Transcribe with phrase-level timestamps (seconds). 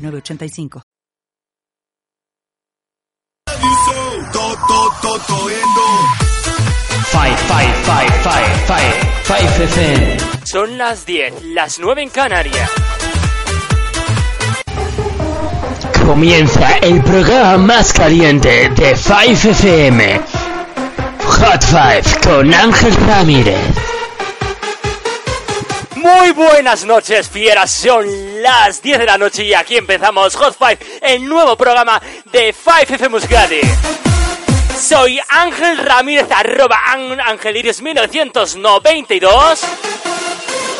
[0.00, 0.82] 906985.
[7.10, 8.94] Five, five, five, five, five,
[9.24, 10.16] five FM.
[10.44, 12.70] Son las 10, las 9 en Canarias.
[16.06, 20.20] Comienza el programa más caliente de 5 FM.
[21.24, 23.58] Hot 5 con Ángel Ramírez.
[26.00, 27.70] Muy buenas noches, fieras.
[27.70, 28.06] Son
[28.40, 32.00] las 10 de la noche y aquí empezamos Hot 5, el nuevo programa
[32.32, 33.60] de 5 FM Muscati.
[34.80, 36.80] Soy Ángel Ramírez, arroba
[37.26, 39.60] Angelirius 1992.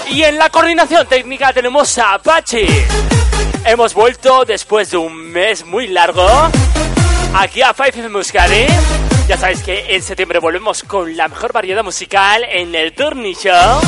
[0.08, 2.66] Y en la coordinación técnica tenemos a Apache.
[3.66, 6.26] Hemos vuelto después de un mes muy largo
[7.34, 8.64] aquí a 5 FM Muscati.
[9.28, 13.80] Ya sabéis que en septiembre volvemos con la mejor variedad musical en el Tourney Show.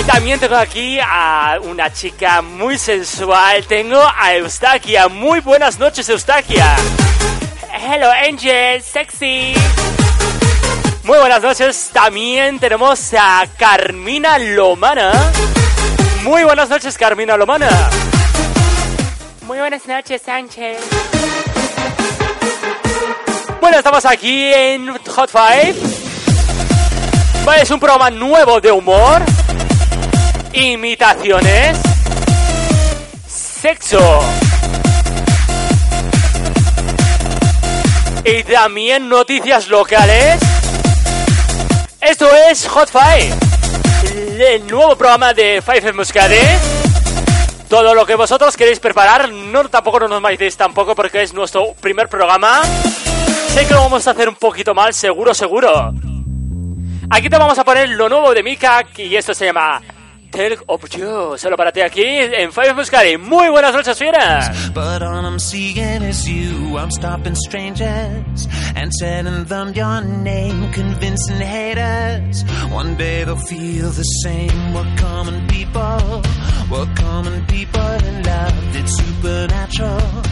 [0.00, 3.64] Y también tengo aquí a una chica muy sensual.
[3.66, 5.08] Tengo a Eustaquia.
[5.08, 6.76] Muy buenas noches, Eustaquia.
[7.72, 8.82] Hello, Angel.
[8.82, 9.54] Sexy.
[11.04, 11.90] Muy buenas noches.
[11.92, 15.12] También tenemos a Carmina Lomana.
[16.22, 17.68] Muy buenas noches, Carmina Lomana.
[19.42, 20.76] Muy buenas noches, Ángel.
[23.60, 25.74] Bueno, estamos aquí en Hot Five.
[27.60, 29.20] Es un programa nuevo de humor,
[30.52, 31.78] imitaciones,
[33.26, 34.20] sexo
[38.24, 40.40] y también noticias locales.
[42.00, 43.32] Esto es Hot Five,
[44.38, 46.60] el nuevo programa de Five en.
[47.68, 51.72] Todo lo que vosotros queréis preparar, no tampoco no nos malicéis tampoco porque es nuestro
[51.80, 52.60] primer programa.
[53.48, 55.94] Sé que lo vamos a hacer un poquito mal, seguro, seguro.
[57.08, 59.80] Aquí te vamos a poner lo nuevo de Mika y esto se llama
[60.32, 61.36] Tell of You.
[61.36, 63.18] Solo para ti aquí en Five Muscari.
[63.18, 64.72] Muy buenas noches, fieras.
[64.72, 66.78] But all I'm seeing is you.
[66.78, 72.44] I'm stopping strangers and telling them your name, convincing haters.
[72.72, 74.72] One day they'll feel the same.
[74.72, 76.22] We're common people.
[76.70, 78.76] We're common people in love.
[78.76, 80.22] It's supernatural.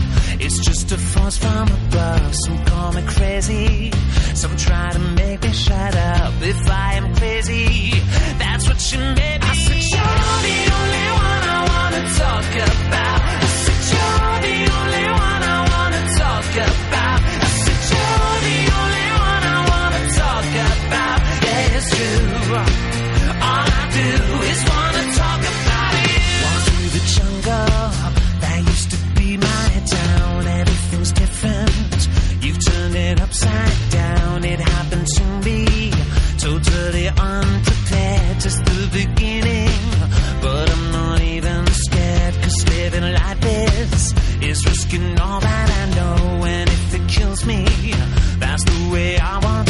[0.43, 2.35] It's just a force from above.
[2.35, 3.91] Some call me crazy.
[4.35, 6.33] Some try to make me shut up.
[6.41, 7.91] If I am crazy,
[8.39, 9.49] that's what you made me.
[9.53, 13.21] I said, you're the only one I wanna talk about.
[13.21, 17.21] I said, you're the only one I wanna talk about.
[17.21, 20.49] I said, you're the only one I wanna talk
[20.89, 21.19] about.
[21.45, 22.80] Yeah, it's true.
[33.11, 34.45] It upside down.
[34.45, 35.91] It happened to me.
[36.39, 38.41] Totally unprepared.
[38.41, 39.71] Just the beginning.
[40.41, 42.35] But I'm not even scared.
[42.43, 46.45] Cause living like this is risking all that I know.
[46.45, 47.65] And if it kills me,
[48.39, 49.70] that's the way I want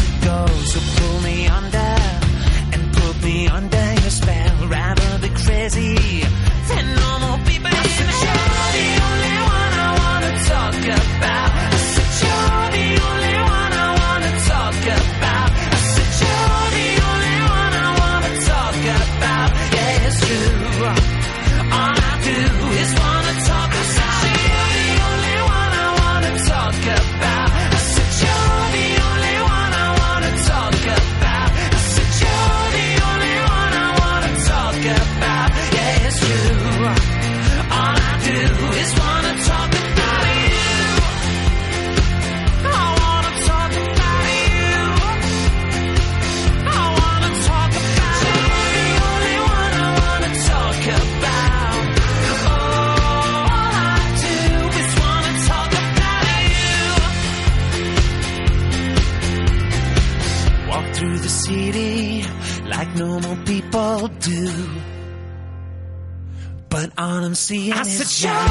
[67.80, 68.49] I is said, you're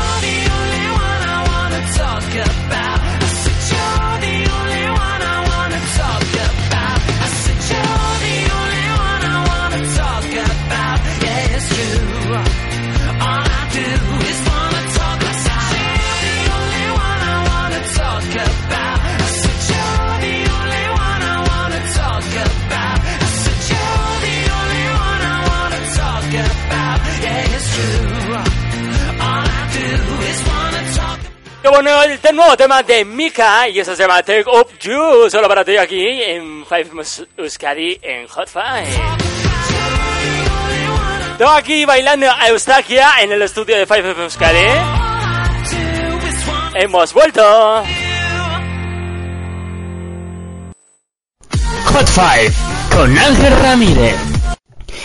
[32.35, 36.21] nuevo tema de Mika y eso se llama Take Up You, solo para ti aquí
[36.21, 36.89] en Five
[37.37, 38.87] Euskadi en Hot Five.
[41.37, 44.67] Tengo aquí bailando a Eustaquia en el estudio de Five Euskadi.
[46.75, 47.83] Hemos vuelto.
[51.85, 52.53] Hot Five
[52.95, 54.15] con Ángel Ramírez.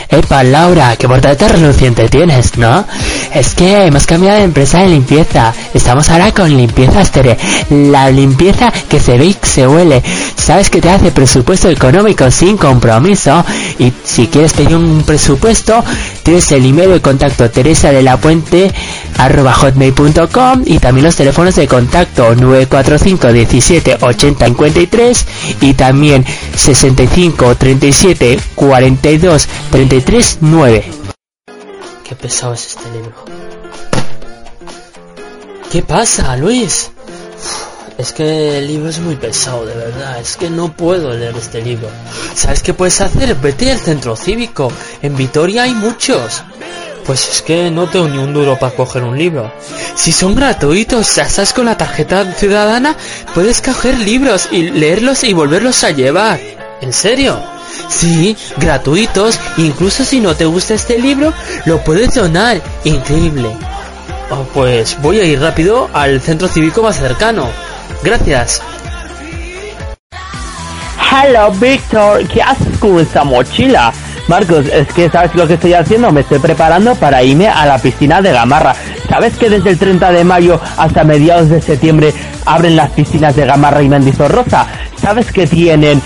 [0.09, 2.87] Epa, Laura, qué portada reluciente tienes, ¿no?
[3.35, 5.53] Es que hemos cambiado de empresa de limpieza.
[5.75, 7.37] Estamos ahora con Limpieza Astere.
[7.69, 10.05] La limpieza que se ve y se huele.
[10.37, 13.45] Sabes que te hace presupuesto económico sin compromiso.
[13.81, 15.83] Y si quieres pedir un presupuesto,
[16.23, 18.73] tienes el email de contacto teresa de la puente
[19.19, 25.27] arroba hotmail.com y también los teléfonos de contacto 945 17 80 53
[25.61, 31.04] y también 65 37 42 33 9.
[32.05, 33.15] Qué pesado es este libro.
[35.73, 36.91] ¿Qué pasa, Luis?
[37.97, 40.21] Es que el libro es muy pesado, de verdad.
[40.21, 41.89] Es que no puedo leer este libro.
[42.35, 43.35] ¿Sabes qué puedes hacer?
[43.37, 44.71] Vete al centro cívico.
[45.01, 46.43] En Vitoria hay muchos.
[47.07, 49.51] Pues es que no tengo ni un duro para coger un libro.
[49.95, 52.97] Si son gratuitos, ya estás con la tarjeta ciudadana,
[53.35, 56.39] puedes coger libros y leerlos y volverlos a llevar.
[56.81, 57.41] ¿En serio?
[57.89, 61.33] Sí, gratuitos, incluso si no te gusta este libro,
[61.65, 62.61] lo puedes donar.
[62.85, 63.51] Increíble.
[64.31, 67.49] Oh, pues voy a ir rápido al centro cívico más cercano.
[68.03, 68.63] Gracias.
[71.11, 72.27] Hello, Víctor.
[72.27, 73.93] ¿Qué haces con esa mochila?
[74.27, 76.11] Marcos, es que ¿sabes lo que estoy haciendo?
[76.11, 78.75] Me estoy preparando para irme a la piscina de Gamarra.
[79.09, 82.13] ¿Sabes que desde el 30 de mayo hasta mediados de septiembre
[82.47, 84.67] abren las piscinas de Gamarra y Mendizorroza?
[84.97, 86.01] ¿Sabes que tienen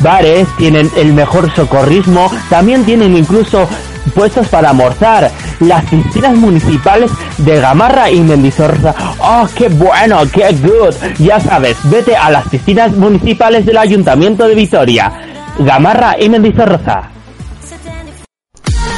[0.00, 3.68] bares, tienen el mejor socorrismo, también tienen incluso
[4.14, 5.30] puestos para almorzar.
[5.60, 8.94] Las piscinas municipales de Gamarra y Mendizorroza.
[9.18, 10.22] ¡Oh, qué bueno!
[10.32, 10.94] ¡Qué good!
[11.18, 15.12] Ya sabes, vete a las piscinas municipales del Ayuntamiento de Vitoria.
[15.58, 17.10] Gamarra y Mendizorroza.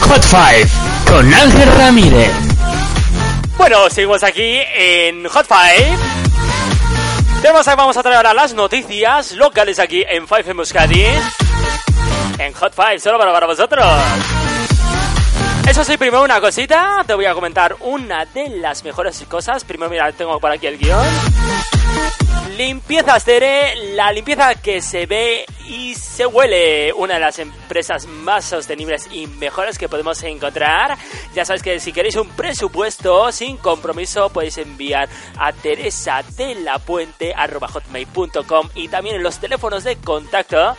[0.09, 0.69] Hot Five
[1.09, 2.31] con Ángel Ramírez.
[3.57, 6.22] Bueno, seguimos aquí en Hot Five.
[7.43, 11.05] Tenemos, vamos a traer ahora las noticias locales aquí en Five en Euskadi.
[12.39, 13.85] En Hot Five, solo para, para vosotros.
[15.69, 17.03] Eso sí, primero una cosita.
[17.05, 19.65] Te voy a comentar una de las mejores cosas.
[19.65, 21.05] Primero, mira, tengo por aquí el guion.
[22.57, 26.93] Limpieza Astere, la limpieza que se ve y se huele.
[26.93, 30.99] Una de las empresas más sostenibles y mejores que podemos encontrar.
[31.35, 35.09] Ya sabes que si queréis un presupuesto sin compromiso podéis enviar
[35.39, 40.77] a teresa de la puente hotmail.com y también en los teléfonos de contacto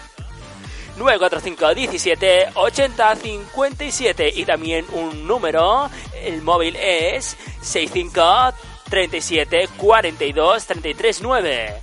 [0.97, 5.89] 945 17 80 57 y también un número,
[6.21, 8.53] el móvil es 65
[8.93, 11.73] 37 42 33 9.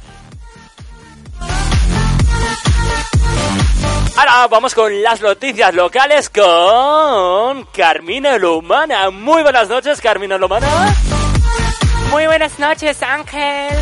[4.17, 9.11] Ahora vamos con las noticias locales con Carmina Lumana.
[9.11, 10.69] Muy buenas noches, Carmina Lumana.
[12.13, 13.77] Muy buenas noches, Ángel.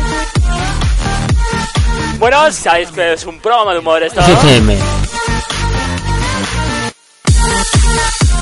[2.17, 4.21] Bueno, sabéis que es un programa de humor esto.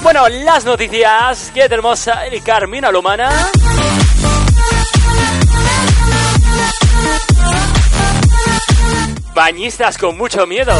[0.02, 3.52] Bueno, las noticias que tenemos eh, Carmina Lumana.
[9.38, 10.74] Bañistas con mucho miedo.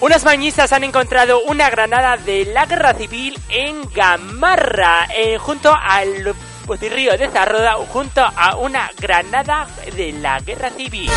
[0.00, 6.32] Unas bañistas han encontrado una granada de la guerra civil en Gamarra, eh, junto al
[6.80, 11.10] río de Zarroda, junto a una granada de la guerra civil.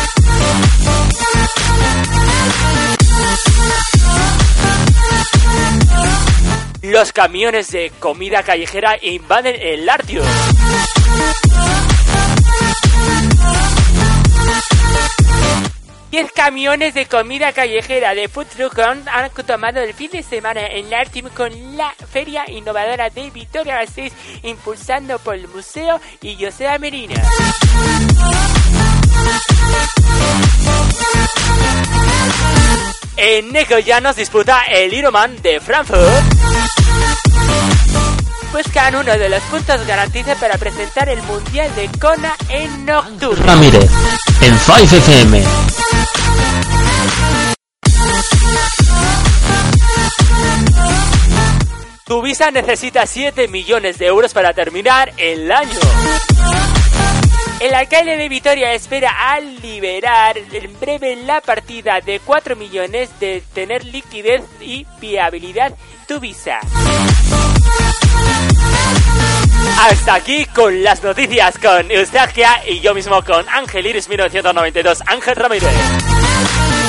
[6.82, 10.24] Los camiones de comida callejera invaden el Lartio.
[16.12, 20.90] 10 camiones de comida callejera de Food Truck han tomado el fin de semana en
[20.90, 21.02] la
[21.34, 27.22] con la feria innovadora de Vitoria Gasteiz, impulsando por el museo y José Merina.
[33.16, 36.51] En Neco nos disputa el Ironman de Frankfurt.
[38.52, 43.42] Buscan uno de los puntos garantiza para presentar el Mundial de Kona en octubre.
[43.42, 43.90] Ramírez,
[44.42, 45.42] en 5FM.
[52.04, 55.80] Tu visa necesita 7 millones de euros para terminar el año.
[57.58, 63.42] El alcalde de Vitoria espera al liberar en breve la partida de 4 millones de
[63.54, 65.74] tener liquidez y viabilidad
[66.06, 66.58] tu visa.
[69.80, 75.36] Hasta aquí con las noticias con Eustaquia y yo mismo con Ángel Iris 1992, Ángel
[75.36, 76.81] Ramírez.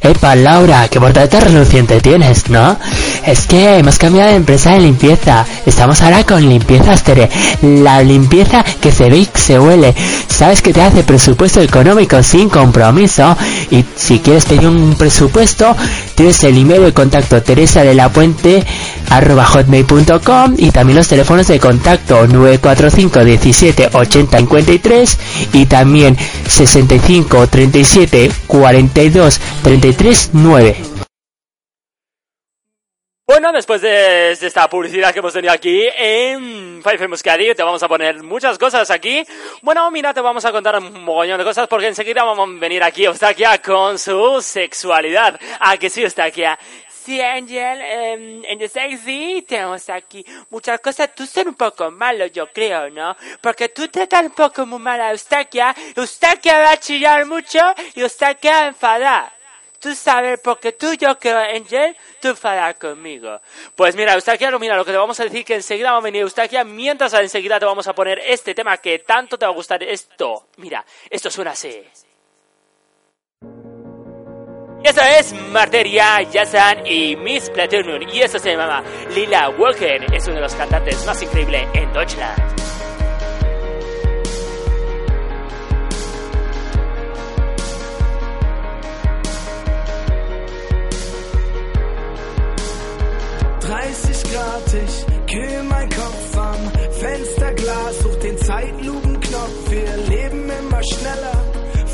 [0.00, 2.78] Epa, Laura, qué portada reluciente tienes, ¿no?
[3.26, 5.44] Es que hemos cambiado de empresa de limpieza.
[5.66, 7.28] Estamos ahora con Limpieza Astere.
[7.62, 9.94] La limpieza que se ve y se huele.
[10.28, 13.36] Sabes que te hace presupuesto económico sin compromiso.
[13.70, 15.76] Y si quieres pedir un presupuesto,
[16.14, 18.64] tienes el email de contacto teresa de la puente
[19.10, 25.18] arroba hotmail.com y también los teléfonos de contacto 945 17 80 53
[25.54, 29.87] y también 65 37 42 33
[30.32, 30.76] 9.
[33.26, 37.88] Bueno, después de, esta publicidad que hemos tenido aquí en Five Caddy, te vamos a
[37.88, 39.24] poner muchas cosas aquí.
[39.62, 42.82] Bueno, mira, te vamos a contar un mogollón de cosas porque enseguida vamos a venir
[42.82, 45.40] aquí Eustaquia con su sexualidad.
[45.60, 46.58] ¿A que sí, Eustaquia?
[46.90, 47.80] Sí, Angel,
[48.44, 51.14] en The Sexy tenemos aquí muchas cosas.
[51.14, 53.16] Tú eres un poco malo, yo creo, ¿no?
[53.40, 55.74] Porque tú tratas un poco muy mal a Eustaquia.
[55.96, 57.60] Eustaquia va a chillar mucho
[57.94, 59.37] y Eustaquia va a enfadar.
[59.80, 63.40] Tú sabes, porque tú, yo creo, Angel, tú enfadas conmigo.
[63.76, 66.22] Pues mira, Eustaquia, mira, lo que te vamos a decir que enseguida va a venir
[66.22, 69.82] Eustaquia, mientras enseguida te vamos a poner este tema que tanto te va a gustar.
[69.84, 71.80] Esto, mira, esto suena así.
[74.82, 78.02] Y eso es Marteria, Yazan y Miss Platinum.
[78.12, 78.82] Y eso se llama
[79.14, 80.06] Lila Walker.
[80.12, 82.57] Es uno de los cantantes más increíbles en Deutschland.
[93.68, 99.70] Grad, ich kühl mein Kopf am Fensterglas, such den Zeitlupenknopf.
[99.70, 101.44] Wir leben immer schneller,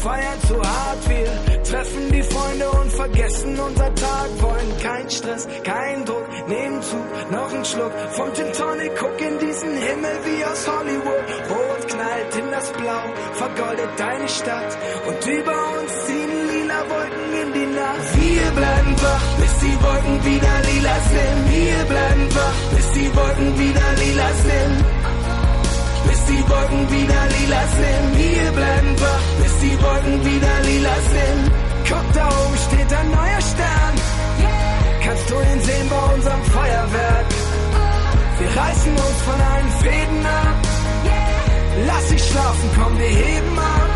[0.05, 1.31] feiern zu hart, wir
[1.65, 4.29] treffen die Freunde und vergessen unser Tag.
[4.43, 6.99] Wollen kein Stress, kein Druck, nehmen zu,
[7.31, 8.93] noch ein Schluck vom Gin Tonic.
[9.01, 11.25] Guck in diesen Himmel wie aus Hollywood.
[11.51, 14.73] Rot knallt in das Blau, vergoldet deine Stadt.
[15.09, 18.09] Und über uns ziehen lila Wolken in die Nacht.
[18.21, 21.41] Wir bleiben wach, bis die Wolken wieder lila sind.
[21.57, 24.94] Wir bleiben wach, bis die Wolken wieder lila sind
[26.25, 28.19] bis die Wolken wieder lila sind.
[28.19, 31.53] Wir bleiben wach, bis die Wolken wieder lila sind.
[31.89, 33.95] Guck, da oben steht ein neuer Stern.
[35.05, 37.27] Kannst du ihn sehen bei unserem Feuerwerk?
[38.39, 40.57] Wir reißen uns von allen Fäden ab.
[41.87, 43.91] Lass dich schlafen, komm, wir heben ab.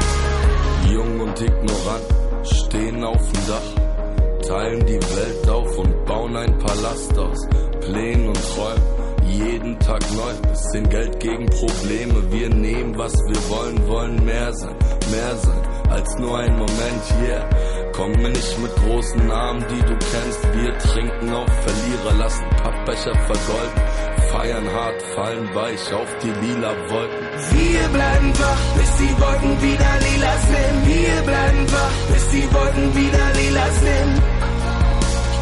[0.93, 2.05] Jung und ignorant
[2.43, 7.47] stehen auf dem Dach, teilen die Welt auf und bauen ein Palast aus
[7.81, 8.98] Plänen und Träumen
[9.39, 10.51] jeden Tag neu.
[10.51, 12.33] Bisschen Geld gegen Probleme.
[12.33, 14.77] Wir nehmen, was wir wollen, wollen mehr sein,
[15.11, 17.49] mehr sein als nur ein Moment, yeah.
[17.93, 20.43] Komm mir nicht mit großen Namen, die du kennst.
[20.55, 23.83] Wir trinken auf Verlierer, lassen Pappbecher vergolden.
[24.31, 27.27] Feiern hart, fallen weich auf die lila Wolken.
[27.53, 30.87] Wir bleiben wach, bis die Wolken wieder lila sind.
[30.87, 34.38] Wir bleiben wach, bis die Wolken wieder lila sind.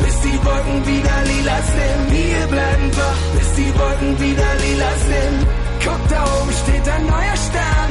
[0.04, 2.02] Bis die Wolken wieder lila sind.
[2.10, 5.38] Wir bleiben wach, bis die Wolken wieder lila sind.
[5.84, 7.90] Guck, da oben steht ein neuer Stern.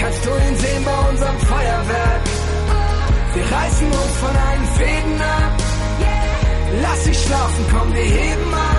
[0.00, 2.22] Kannst du ihn sehen bei unserem Feuerwerk?
[3.34, 5.52] Wir reißen uns von allen Fäden ab.
[6.82, 8.75] Lass dich schlafen, komm, wir heben ab.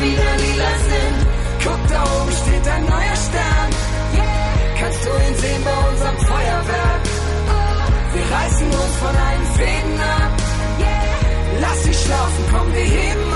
[0.00, 1.18] Wieder lila sind.
[1.64, 3.70] Guck, da oben steht ein neuer Stern.
[4.80, 7.02] Kannst du ihn sehen bei unserem Feuerwerk?
[8.14, 10.32] Wir reißen uns von allen Fäden ab.
[11.60, 13.31] Lass dich schlafen, komm, wir heben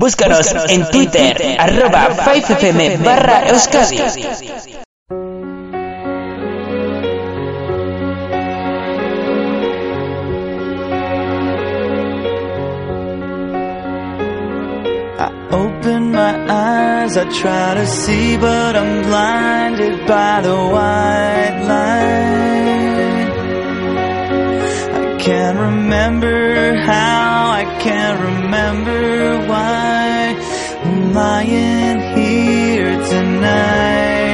[0.00, 0.06] ab.
[0.06, 3.98] Búscanos en Twitter, arroba 5fm barra Euskadi.
[15.52, 22.29] Open my eyes, I try to see, but I'm blinded by the white light.
[25.22, 30.34] Can't remember how, I can't remember why
[30.82, 34.30] I'm lying here tonight.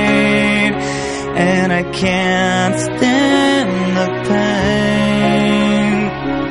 [1.37, 6.09] And I can't stand the pain,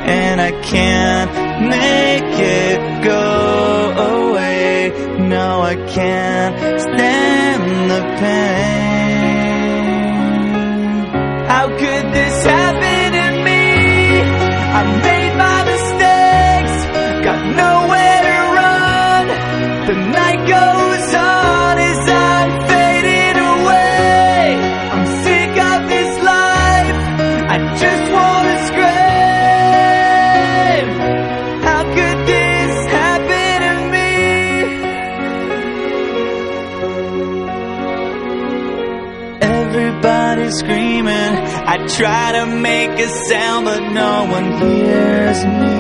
[0.10, 1.32] and I can't
[1.70, 3.94] make it go
[4.32, 4.92] away.
[5.30, 8.65] No, I can't stand the pain.
[41.88, 45.76] Try to make a sound, but no one hears me.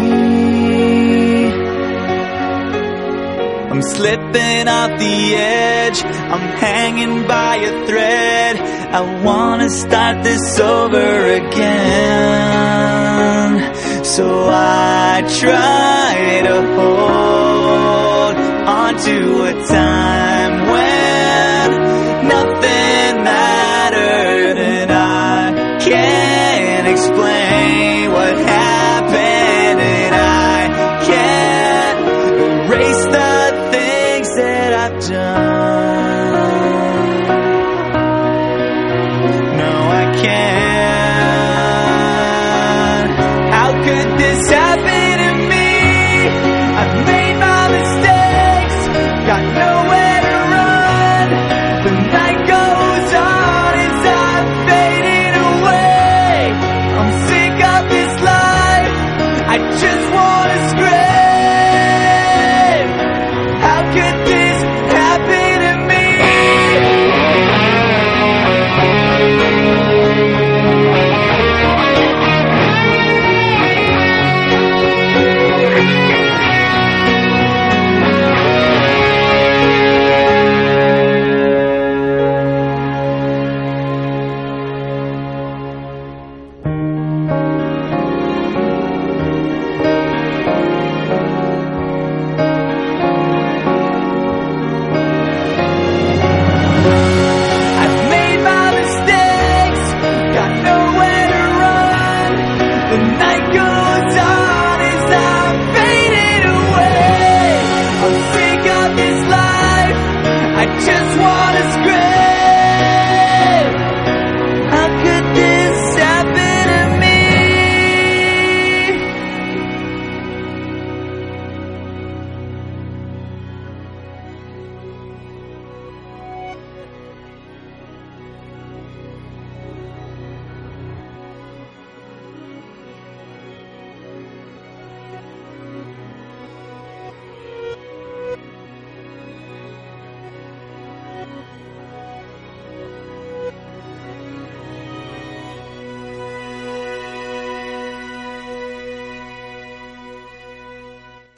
[3.71, 6.03] I'm slipping off the edge.
[6.03, 8.57] I'm hanging by a thread.
[8.99, 12.75] I wanna start this over again.
[14.05, 18.35] So I try to hold
[18.67, 20.24] on to a time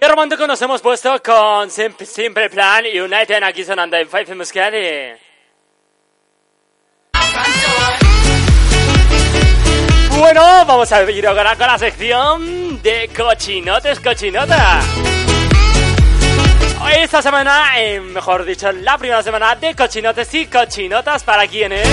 [0.07, 5.11] Qué romántico nos hemos puesto con Sim- Simple Plan United aquí sonando en Five Muscari.
[10.17, 14.79] Bueno, vamos a ir ahora con la sección de cochinotes, cochinota.
[16.85, 21.85] Hoy esta semana, eh, mejor dicho, la primera semana de cochinotes y cochinotas para quienes...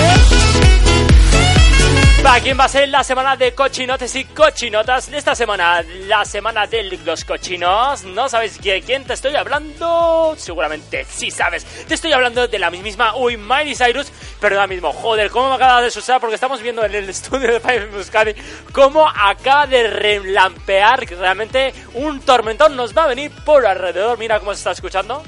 [2.25, 5.09] ¿Para quién va a ser la semana de cochinotes y cochinotas?
[5.09, 8.03] Esta semana, la semana de los cochinos.
[8.03, 10.33] ¿No sabes de quién te estoy hablando?
[10.35, 11.63] Seguramente sí sabes.
[11.87, 14.11] Te estoy hablando de la misma Uy Miley Cyrus.
[14.41, 17.53] Pero ahora mismo, joder, cómo me acaba de asustar porque estamos viendo en el estudio
[17.53, 18.33] de Five Muscari
[18.71, 21.05] cómo acaba de relampear.
[21.05, 24.17] Realmente un tormentón nos va a venir por alrededor.
[24.17, 25.21] Mira cómo se está escuchando.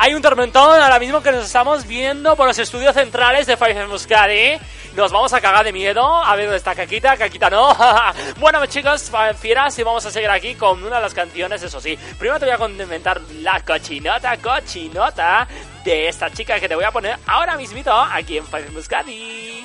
[0.00, 3.88] Hay un tormentón ahora mismo que nos estamos viendo por los estudios centrales de Five
[3.88, 4.56] Muscadi.
[4.94, 6.06] Nos vamos a cagar de miedo.
[6.06, 7.16] A ver dónde está Caquita.
[7.16, 7.76] Caquita no.
[8.38, 11.98] bueno, chicos, fieras, y vamos a seguir aquí con una de las canciones, eso sí.
[12.16, 15.48] Primero te voy a comentar la cochinota, cochinota
[15.84, 19.64] de esta chica que te voy a poner ahora mismito aquí en Five Muscadi.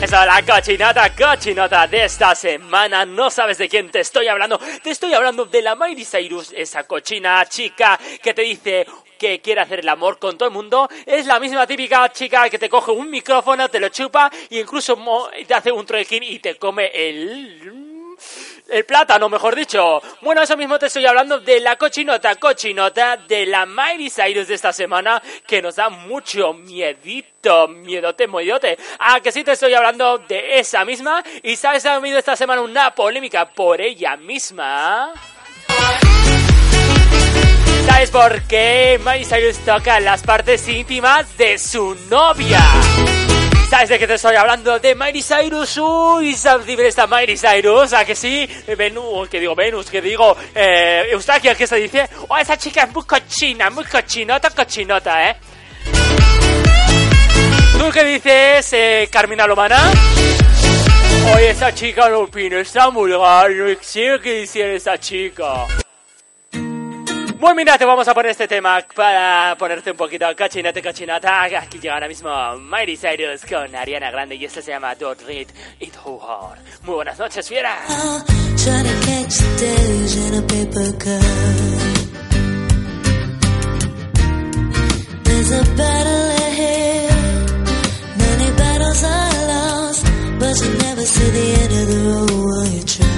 [0.00, 3.04] Esa es la cochinota, cochinota de esta semana.
[3.04, 4.56] No sabes de quién te estoy hablando.
[4.80, 8.86] Te estoy hablando de la Miley Cyrus, esa cochina chica que te dice
[9.18, 10.88] que quiere hacer el amor con todo el mundo.
[11.04, 14.96] Es la misma típica chica que te coge un micrófono, te lo chupa y incluso
[15.44, 18.16] te hace un trekking y te come el
[18.68, 20.00] el plátano, mejor dicho.
[20.20, 24.54] Bueno, eso mismo te estoy hablando de la cochinota, cochinota de la Miley Cyrus de
[24.54, 28.78] esta semana, que nos da mucho miedito, miedote, miedote.
[28.98, 31.22] Ah, que sí te estoy hablando de esa misma.
[31.42, 35.12] Y sabes, ha habido esta semana una polémica por ella misma.
[37.86, 42.60] ¿Sabes por qué Miley Cyrus toca las partes íntimas de su novia?
[43.70, 44.78] ¿Sabes de qué te estoy hablando?
[44.78, 45.76] De Miley Cyrus.
[45.76, 47.92] Uy, ¿sabes de esta Miley Cyrus?
[47.92, 48.48] ¿A que sí?
[48.78, 52.08] Venus, que digo Venus, que digo eh, Eustaquia, ¿qué se dice?
[52.28, 55.36] Oh, esa chica es muy cochina, muy cochinota, cochinota, ¿eh?
[57.78, 59.92] ¿Tú qué dices, eh, Carmina Lomana?
[61.34, 65.66] Oye, esa chica no opino, está muy raro, no sé qué dice esa chica.
[67.40, 71.44] Bueno, mira, te vamos a poner este tema para ponerte un poquito cachinate, cachinata.
[71.44, 75.46] Aquí llega ahora mismo Mighty Cyrus con Ariana Grande y este se llama Don't Read
[75.78, 76.58] It Hard.
[76.82, 77.78] Muy buenas noches, fiera.
[85.22, 87.10] There's a battle ahead,
[88.18, 90.04] many battles I lost,
[90.40, 93.17] but you never see the end of the road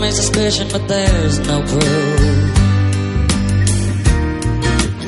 [0.00, 2.20] my suspicion, but there's no proof.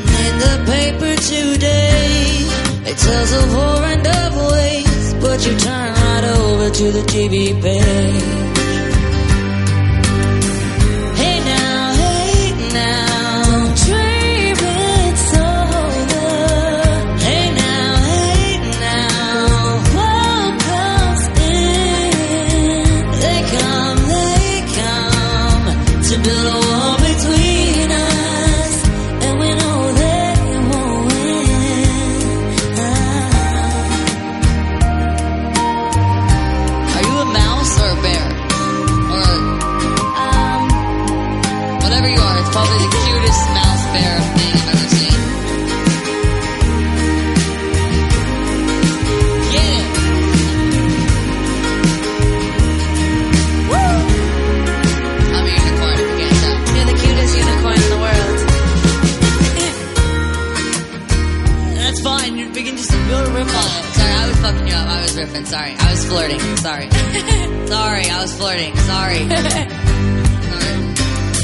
[0.08, 2.44] And in the paper today,
[2.90, 7.60] it tells of horror and of ways, but you turn right over to the TV
[7.60, 8.51] page.
[65.22, 66.40] Sorry, I was flirting.
[66.56, 66.90] Sorry.
[67.68, 68.74] sorry, I was flirting.
[68.76, 69.18] Sorry.
[69.28, 69.52] sorry.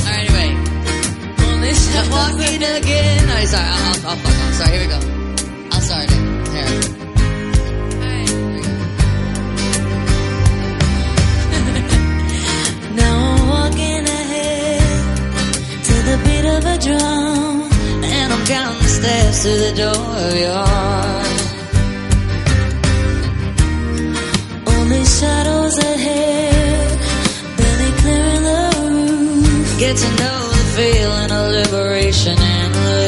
[0.03, 0.51] Alright, anyway.
[1.75, 3.29] Stop walking again.
[3.29, 3.69] Alright, sorry.
[3.69, 4.55] I'll, I'll, I'll fuck off.
[4.55, 4.99] Sorry, here we go.
[5.71, 6.11] I'll start it.
[6.11, 6.99] Here.
[16.25, 17.63] beat of a drum
[18.03, 21.08] And I'm counting the steps to the door of your heart
[25.21, 26.99] shadows ahead,
[27.57, 29.79] barely clearing the roof.
[29.81, 33.08] Get to know the feeling of liberation and relief.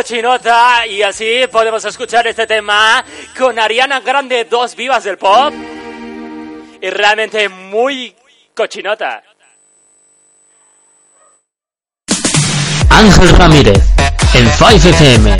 [0.00, 3.04] Cochinota y así podemos escuchar este tema
[3.38, 5.52] con Ariana Grande, dos vivas del pop
[6.80, 8.16] y realmente muy
[8.54, 9.22] cochinota.
[12.88, 13.78] Ángel Ramírez,
[14.32, 15.36] en 5FM.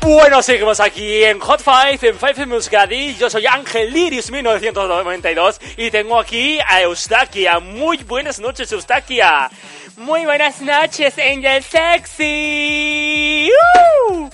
[0.00, 3.14] Bueno, seguimos aquí en Hot Five, en Five Muscadi.
[3.14, 7.60] Yo soy Ángel Lirius 1992 y tengo aquí a Eustaquia.
[7.60, 9.48] Muy buenas noches, Eustaquia.
[9.96, 13.50] Muy buenas noches, Angel Sexy.
[14.10, 14.28] ¡Uh!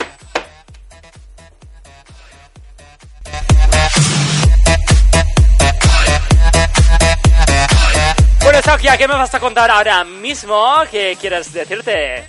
[8.42, 10.74] Bueno, Eustaquia, ¿qué me vas a contar ahora mismo?
[10.90, 12.28] ¿Qué quieres decirte?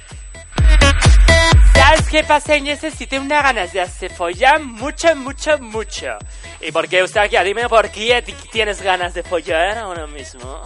[1.74, 2.58] ¿Sabes qué pasa?
[2.60, 6.18] Necesité una ganas de hacer follar mucho, mucho, mucho.
[6.62, 7.44] ¿Y por qué, Eustaquia?
[7.44, 10.62] Dime por qué ti- tienes ganas de follar ahora mismo.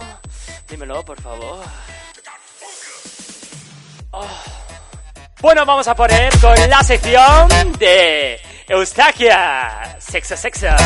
[0.68, 1.64] Dímelo, por favor.
[4.20, 4.26] Oh.
[5.40, 9.96] Bueno, vamos a poner con la sección de Eustaquia.
[10.00, 10.76] Sexa, sexa.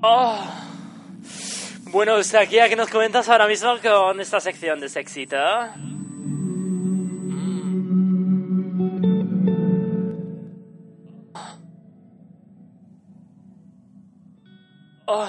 [0.00, 0.38] Oh.
[1.90, 5.36] Bueno, Eustaquia, ¿qué nos comentas ahora mismo con esta sección de sexito?
[15.10, 15.26] Oh.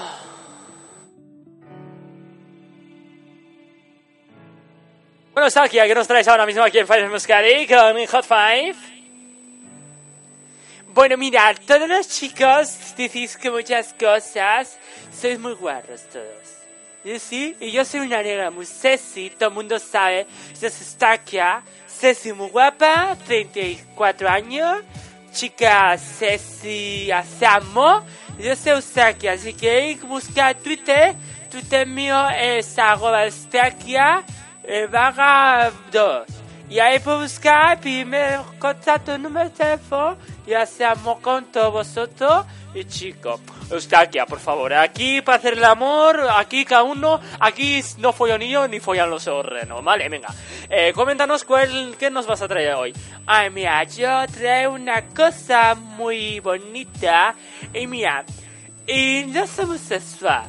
[5.32, 8.74] Bueno, Eustaquia, ¿qué nos traes ahora mismo aquí en Five Muscari con Hot Five?
[10.92, 14.78] Bueno, mirad, todos los chicos decís que muchas cosas.
[15.18, 16.60] Sois muy guarros todos.
[17.02, 17.56] ¿Y sí?
[17.58, 20.26] Y yo soy una negra muy sexy, todo el mundo sabe.
[20.60, 24.82] Yo soy Stakia, sexy muy guapa, 34 años.
[25.32, 28.02] Chica sexy, asamo.
[28.38, 31.14] Yo soy Eustaquia, así que hay que buscar Twitter.
[31.50, 34.22] Twitter mío es arroba Eustaquia
[34.64, 36.26] eh, barra 2.
[36.68, 42.84] Y ahí puedo buscar, pedirme contacto, número de teléfono y hacemos con todos vosotros y
[42.84, 43.40] chicos.
[43.70, 48.66] Eustaquia, por favor, aquí para hacer el amor, aquí cada uno, aquí no follan yo
[48.66, 50.08] ni follan los horrenos, ¿vale?
[50.08, 50.28] Venga,
[50.68, 52.92] eh, coméntanos cuál, qué nos vas a traer hoy.
[53.26, 57.34] Ay, mira, yo traigo una cosa muy bonita.
[57.72, 58.24] Y mira,
[58.86, 60.44] y no somos sexual.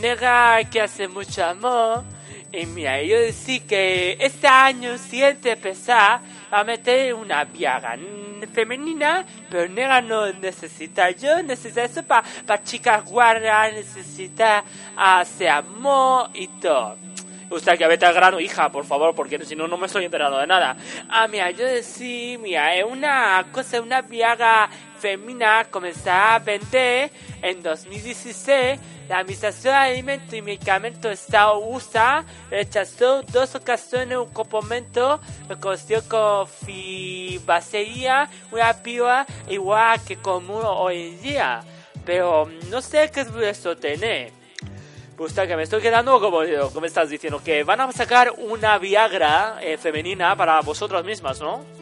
[0.00, 2.04] Nega que hace mucho amor.
[2.52, 6.20] Y mira, yo decía que este año siguiente empezar
[6.50, 7.96] a meter una viaga
[8.52, 11.10] femenina, pero nega no necesita.
[11.10, 14.64] Yo necesito eso para chicas guardas, necesita
[14.96, 16.96] hacer amor y todo.
[17.50, 20.46] Eustaquia, vete al grano, hija, por favor, porque si no, no me estoy enterando de
[20.46, 20.76] nada.
[21.08, 27.10] Ah, mira, yo decía, mira, es una cosa, una viaga femina comenzará a vender
[27.42, 28.78] en 2016.
[29.10, 35.20] La Administración de Alimentos y Medicamentos de Estado USA rechazó dos ocasiones un complemento
[35.58, 41.60] conocido como fibacería, una piba igual que común hoy en día.
[42.06, 44.30] Pero no sé qué es eso tener.
[45.18, 46.42] Gusta que me estoy quedando como,
[46.72, 51.79] como estás diciendo, que van a sacar una Viagra eh, femenina para vosotras mismas, ¿no?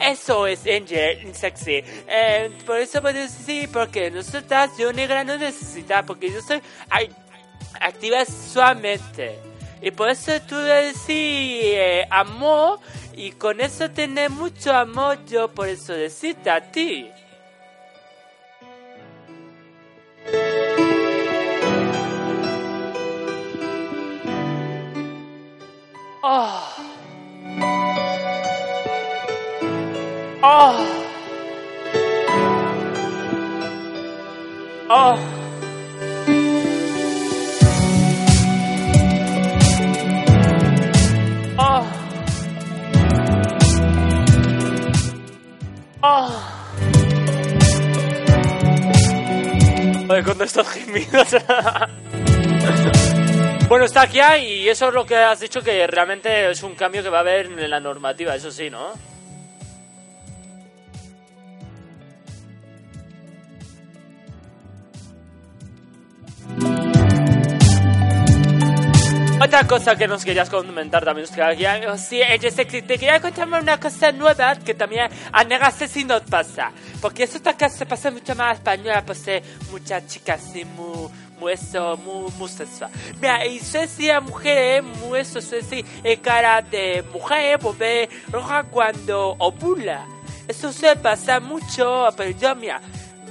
[0.00, 1.82] Eso es Angel Sexy.
[2.06, 6.60] Eh, por eso puedo decir, porque nosotras, yo negra no necesita, porque yo soy
[7.80, 9.38] activa sexualmente.
[9.80, 12.80] Y por eso tú decís eh, amor,
[13.14, 17.10] y con eso tener mucho amor, yo por eso decirte a ti.
[26.22, 26.66] Oh.
[30.48, 30.76] Oh.
[34.88, 35.18] Oh.
[41.58, 41.84] Oh.
[46.00, 46.30] Oh.
[50.08, 51.26] Oye, con estos gemidos.
[53.68, 57.02] bueno, está aquí y eso es lo que has dicho que realmente es un cambio
[57.02, 58.92] que va a haber en la normativa, eso sí, ¿no?
[69.38, 74.10] Otra cosa que nos querías comentar también, Eustaquia, Oh, Sí, te quería contarme una cosa
[74.10, 76.72] nueva que también a negarse si no pasa.
[77.02, 81.52] Porque eso acá se pasa mucho más española, pues ser muchas chicas así muy, muy
[81.52, 82.90] eso, muy, muy sexual.
[83.20, 89.36] Mira, y Suecia, mujer, muy eso, Suecia, es cara de mujer, pues ve roja cuando
[89.38, 90.06] ovula.
[90.48, 92.80] Eso se pasa mucho, pero yo, mira,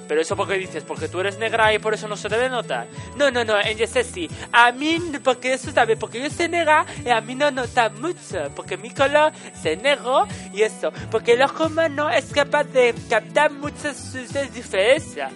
[0.07, 2.87] Pero eso porque dices, porque tú eres negra y por eso no se debe notar.
[3.15, 4.29] No, no, no, en sé sí.
[4.51, 8.51] A mí, porque eso también, porque yo soy negra y a mí no nota mucho,
[8.55, 9.31] porque mi color
[9.63, 10.91] es negro y eso.
[11.09, 14.13] Porque el ojo humano es capaz de captar muchas
[14.53, 15.31] diferencias.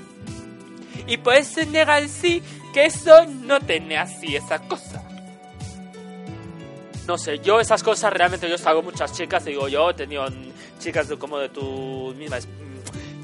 [1.07, 5.03] Y por eso negar sí que eso no tiene así esa cosa.
[7.07, 10.27] No sé, yo esas cosas realmente yo con muchas chicas, digo yo, he tenido
[10.77, 12.37] chicas de, como de tu misma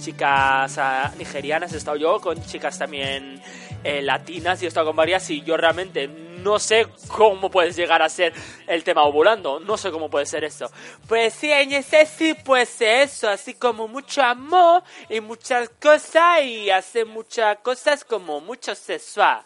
[0.06, 3.42] chicas ah, nigerianas, he estado yo con chicas también
[3.84, 8.04] eh, latinas y he estado con varias y yo realmente no sé cómo puedes llegar
[8.04, 8.32] a ser
[8.68, 10.70] el tema ovulando, no sé cómo puede ser eso.
[11.08, 16.70] Pues sí, en ese sí, pues eso, así como mucho amor y muchas cosas y
[16.70, 19.42] hacer muchas cosas como mucho sexual.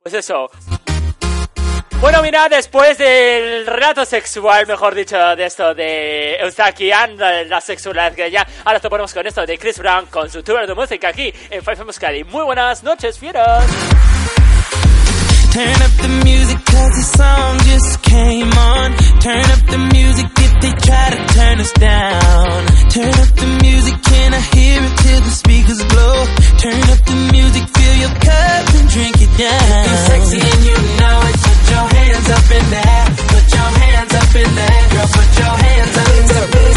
[0.00, 0.48] Pues eso.
[2.00, 7.60] Bueno, mira, después del relato sexual, mejor dicho, de esto de Eusaki and la, la
[7.60, 10.74] sexualidad que ya, ahora te ponemos con esto de Chris Brown con su tour de
[10.74, 12.22] música aquí en Five Muscali.
[12.22, 13.64] Muy buenas noches, fieros.
[15.52, 18.94] Turn up the music cause the song just came on.
[19.18, 22.66] Turn up the music if they try to turn us down.
[22.90, 26.26] Turn up the music, can I hear it till the speakers blow?
[26.58, 29.82] Turn up the music, fill your cup and drink it down.
[29.82, 31.47] If you're sexy and you know it,
[31.78, 33.04] your hands up in there.
[33.32, 34.88] Put your hands up in there.
[34.92, 36.48] Girl, put your hands up in there.
[36.48, 36.67] If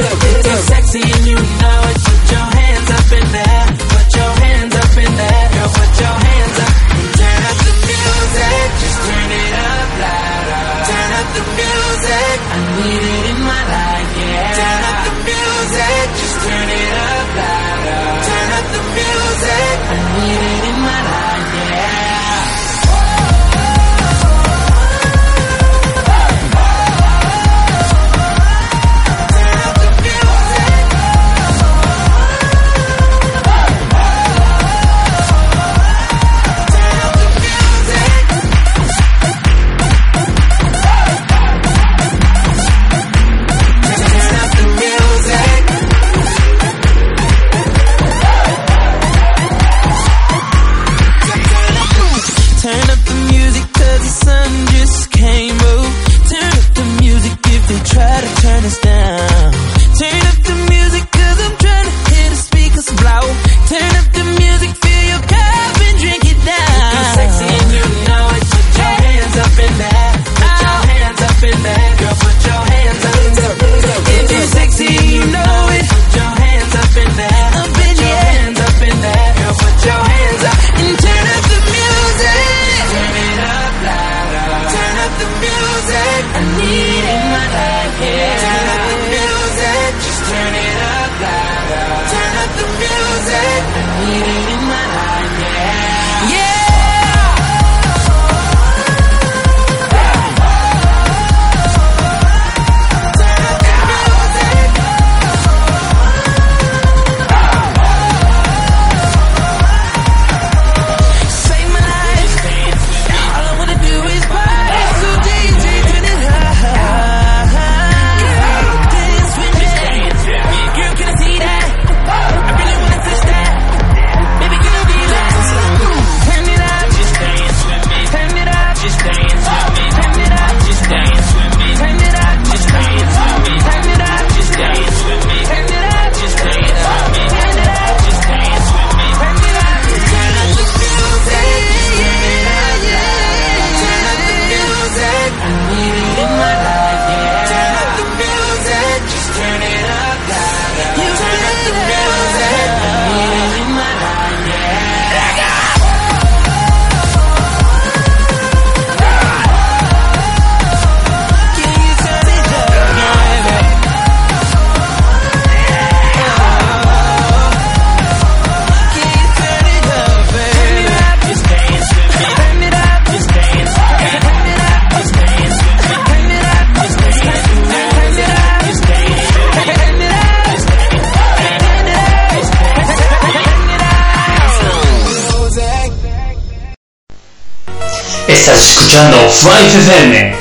[188.91, 190.35] Escuchando 5FM.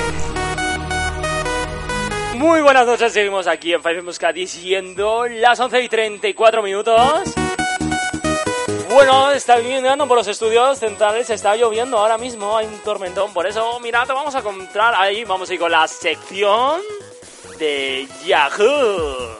[2.34, 7.32] Muy buenas noches, seguimos aquí en Five Muscat siendo las 11 y 34 minutos.
[8.88, 13.46] Bueno, está lloviendo por los estudios centrales, está lloviendo ahora mismo, hay un tormentón, por
[13.46, 16.80] eso, mira, te vamos a encontrar ahí, vamos a ir con la sección
[17.56, 19.38] de Yahoo.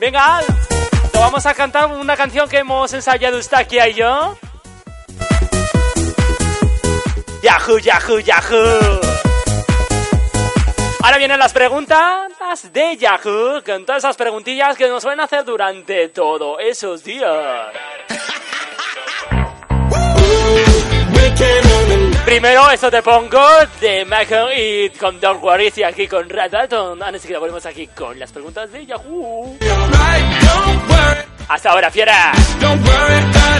[0.00, 1.20] Venga, momento.
[1.20, 4.36] Vamos a cantar una canción que hemos ensayado Eustaquia y yo.
[7.46, 9.00] Yahoo, Yahoo, Yahoo.
[11.00, 16.08] Ahora vienen las preguntas de Yahoo, con todas esas preguntillas que nos suelen hacer durante
[16.08, 17.68] todos esos días.
[22.24, 23.46] Primero, esto te pongo
[23.80, 27.00] de Michael y con Don't Worry y aquí con Red Dalton.
[27.00, 29.56] Ah, enseguida volvemos aquí con las preguntas de Yahoo.
[31.48, 32.32] Hasta ahora, fiera.
[32.60, 33.56] Don't worry a.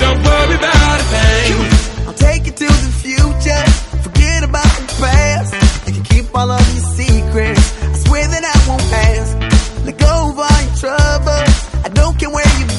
[0.00, 1.79] Don't worry a.
[2.10, 3.64] I'll take you to the future.
[4.02, 5.86] Forget about the past.
[5.86, 7.82] You can keep all of your secrets.
[7.84, 9.86] I swear that I won't ask.
[9.86, 11.54] Let go of all your troubles.
[11.86, 12.69] I don't care where you've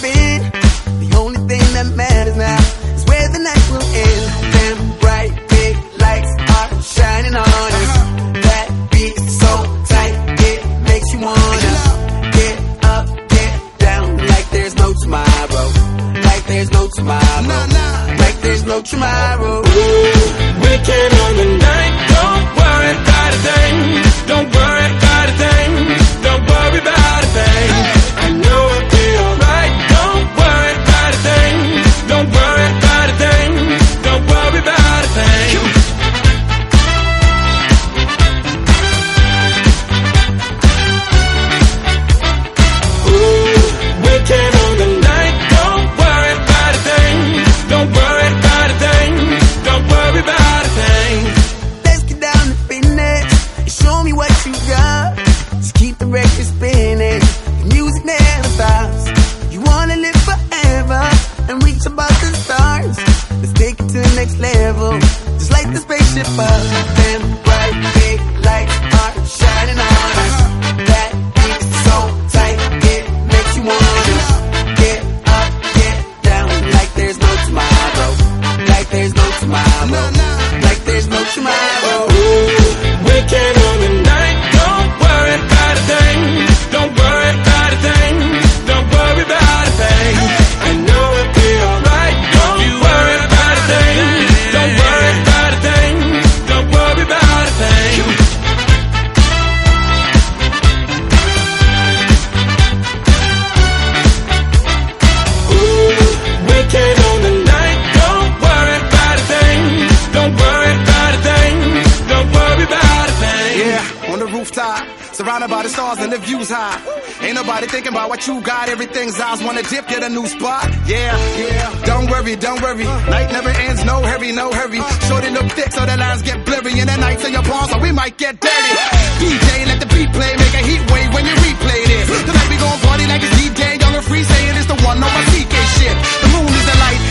[114.32, 116.80] rooftop, surrounded by the stars and the views high.
[117.22, 118.70] Ain't nobody thinking about what you got.
[118.70, 120.72] Everything's eyes wanna dip, get a new spot.
[120.88, 121.82] Yeah, yeah.
[121.86, 122.86] Don't worry, don't worry.
[122.86, 124.82] Night never ends, no hurry, no hurry.
[125.08, 126.80] Shorty look thick, so the lines get blurry.
[126.80, 128.74] And the nights in your palms, so we might get dirty.
[129.20, 132.08] DJ, let the beat play, make a heat wave when you replay this.
[132.26, 135.12] Tonight we gon' party like it's DJ, young and free, saying it's the one on
[135.12, 135.96] my CK shit.
[136.24, 137.02] The moon is the light,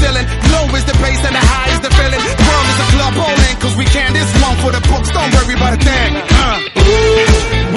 [0.00, 0.26] ceiling.
[0.52, 2.20] Low is the bass and the high is the feeling.
[2.20, 5.08] The world is a club bowling, cause we can this one for the books.
[5.10, 6.12] Don't worry about a thing.
[6.16, 6.56] Uh.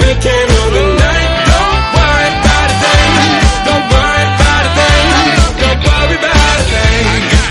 [0.00, 1.30] Weekend on the night.
[1.50, 3.12] Don't worry about a thing.
[3.68, 5.06] Don't worry about a thing.
[5.60, 7.04] Don't worry about a thing.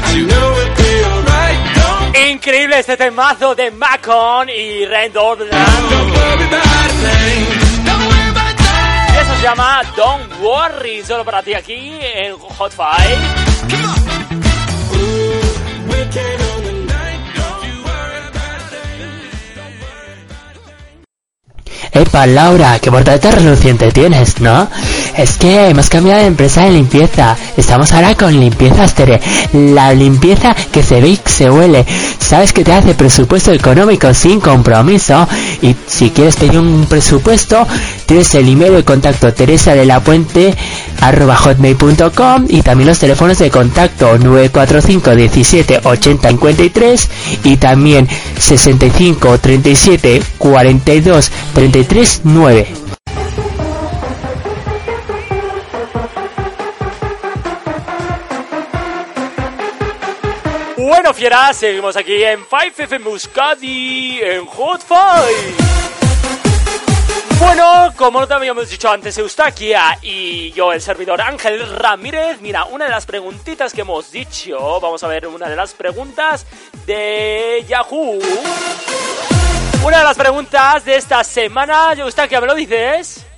[0.10, 1.60] I know it'll be alright.
[1.78, 5.38] Don't Increíble este temazo de Macon y Randall.
[5.40, 7.70] worry about a thing.
[9.22, 13.99] Eso se llama Don't Worry, solo para ti aquí en Hot Five.
[21.92, 24.68] Epa, Laura, qué portada reluciente tienes, ¿no?
[25.16, 27.36] Es que hemos cambiado de empresa de limpieza.
[27.58, 29.20] Estamos ahora con Limpieza Astere.
[29.54, 31.86] La limpieza que se ve y se huele.
[32.20, 35.28] Sabes que te hace presupuesto económico sin compromiso.
[35.62, 37.68] Y si quieres pedir un presupuesto,
[38.06, 40.56] tienes el email de contacto teresa de la puente
[41.02, 47.10] arroba hotmail.com y también los teléfonos de contacto 945 17 80 53
[47.44, 48.08] y también
[48.38, 52.89] 65 37 42 33 9.
[60.90, 65.56] Bueno, fieras, seguimos aquí en 5FM Muscadi, en Hot Five.
[67.38, 72.86] Bueno, como te habíamos dicho antes, Eustaquia y yo, el servidor Ángel Ramírez, mira, una
[72.86, 76.48] de las preguntitas que hemos dicho, vamos a ver una de las preguntas
[76.88, 78.18] de Yahoo.
[79.86, 83.29] Una de las preguntas de esta semana, Eustaquia, ¿me lo dices?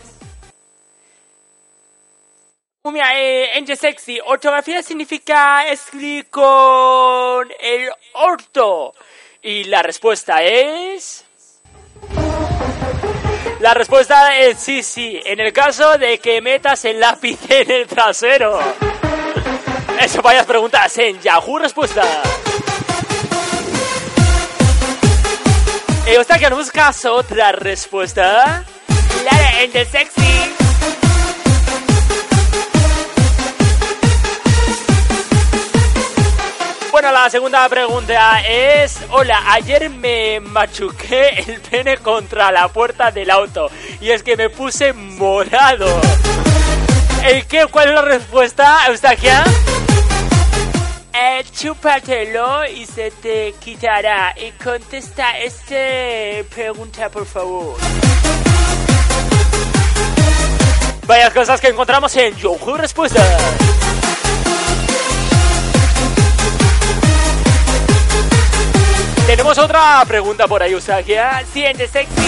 [2.83, 8.95] Mira, eh, Enge Sexy, ortografía significa escribir con el orto.
[9.43, 11.23] Y la respuesta es...
[13.59, 17.87] La respuesta es sí, sí, en el caso de que metas el lápiz en el
[17.87, 18.59] trasero.
[20.01, 22.01] Eso varias preguntas en Yahoo Respuesta.
[26.07, 28.65] Eh, ¿Usted que no buscas otra respuesta?
[29.21, 30.50] Claro, en The Sexy.
[37.01, 43.31] Bueno, la segunda pregunta es, hola, ayer me machuqué el pene contra la puerta del
[43.31, 45.99] auto y es que me puse morado.
[47.23, 47.65] ¿El qué?
[47.65, 49.43] ¿Cuál es la respuesta, Eustaquia?
[51.11, 54.35] Eh, chúpatelo y se te quitará.
[54.37, 57.77] Y contesta esta pregunta, por favor.
[61.07, 63.25] Varias cosas que encontramos en Yahoo Respuesta.
[69.31, 71.41] Tenemos otra pregunta por ahí, Eustaquia.
[71.53, 72.21] Siente sexy.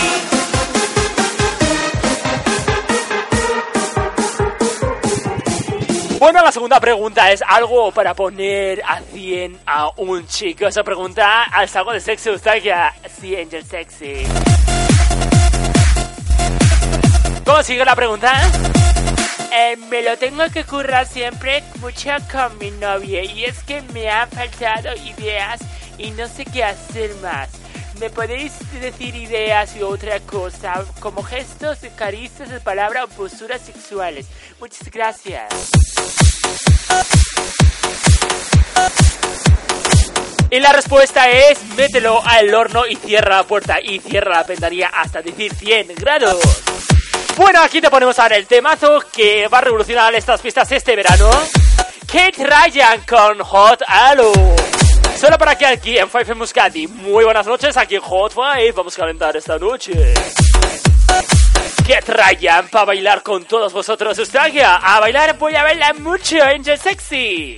[6.18, 10.66] Bueno, la segunda pregunta es algo para poner a 100 a un chico.
[10.66, 12.94] Esa pregunta es algo de sexy, Eustaquia.
[13.20, 14.24] Sí, Angel Sexy.
[17.46, 18.32] ¿Cómo sigue la pregunta?
[19.54, 24.10] Eh, me lo tengo que currar siempre mucho con mi novia y es que me
[24.10, 25.60] han faltado ideas
[25.98, 27.50] y no sé qué hacer más.
[28.00, 34.26] ¿Me podéis decir ideas y otra cosa, como gestos, caricias de palabra o posturas sexuales?
[34.60, 35.54] Muchas gracias.
[40.50, 44.88] Y la respuesta es, mételo al horno y cierra la puerta y cierra la ventanilla
[44.94, 46.40] hasta decir 100 grados.
[47.36, 51.32] Bueno, aquí te ponemos ahora el temazo que va a revolucionar estas pistas este verano.
[52.06, 54.32] Kate Ryan con Hot Halo.
[55.24, 56.86] Solo para aquí, aquí en Five Muscati.
[56.86, 58.74] Muy buenas noches, aquí en Hot Five.
[58.74, 60.14] Vamos a calentar esta noche.
[61.88, 64.20] Kate Ryan para bailar con todos vosotros.
[64.20, 67.58] Eustaquia, a bailar voy a bailar mucho, Angel Sexy.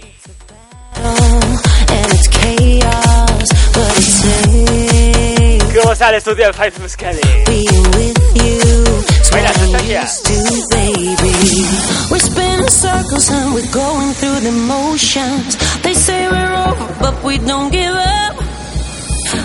[5.75, 7.55] ¿Cómo sale el estudio de Five Muscati?
[9.33, 11.33] I'm used to, baby.
[12.11, 15.57] We're spinning circles and we're going through the motions.
[15.81, 18.35] They say we're over, but we don't give up.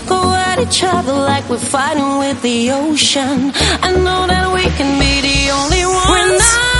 [0.06, 3.52] Go at each other like we're fighting with the ocean.
[3.82, 6.79] I know that we can be the only ones.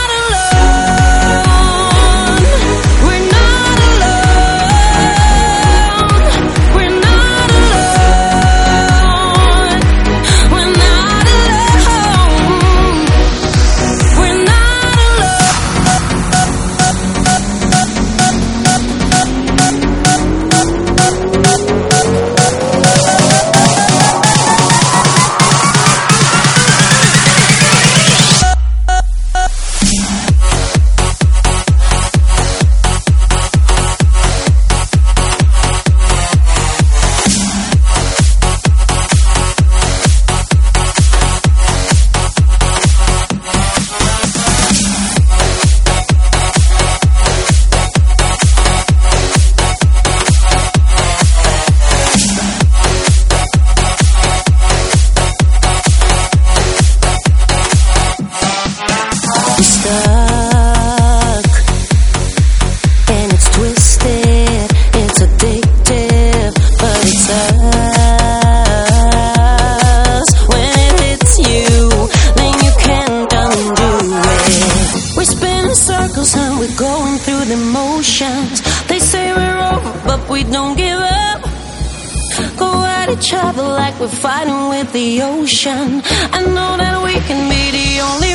[84.01, 86.01] We're fighting with the ocean.
[86.32, 88.29] I know that we can be the only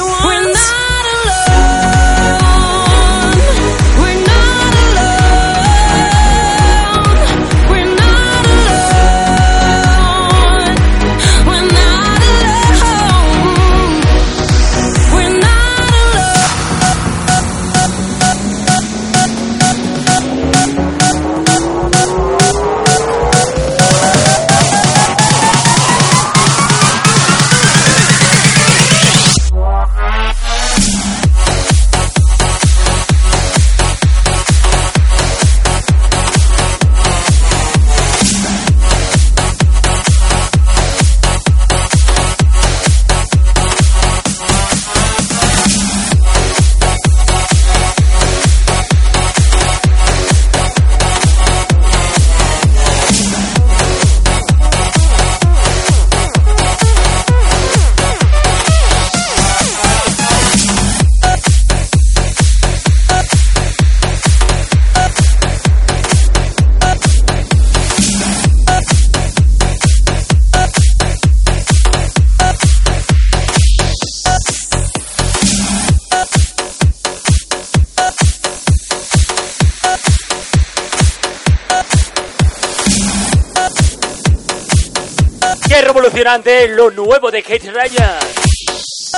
[86.05, 88.19] revolucionante, lo nuevo de Kate Ryan.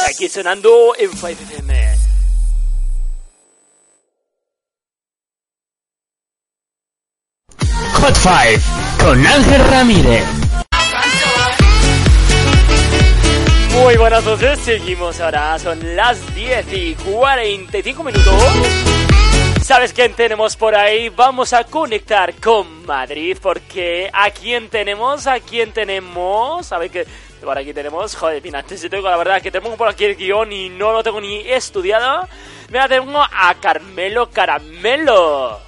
[0.10, 1.98] Aquí sonando en 5FM.
[7.94, 10.24] Hot 5 con Ángel Ramírez.
[13.74, 19.07] Muy buenas noches, seguimos ahora, son las 10 y 45 minutos.
[19.68, 21.10] ¿Sabes quién tenemos por ahí?
[21.10, 25.28] Vamos a conectar con Madrid porque ¿a quién tenemos?
[25.28, 26.72] ¿A quién tenemos?
[26.72, 27.06] A ver que
[27.44, 30.16] por aquí tenemos, joder, mira, antes te digo la verdad que tengo por aquí el
[30.16, 32.30] guion y no lo tengo ni estudiado.
[32.70, 35.60] Mira, tengo a Carmelo Caramelo.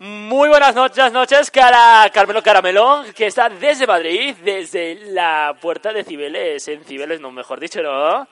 [0.00, 6.04] Muy buenas noches, noches, cara Carmelo Caramelo, que está desde Madrid, desde la puerta de
[6.04, 8.28] Cibeles, en Cibeles, no, mejor dicho, ¿no?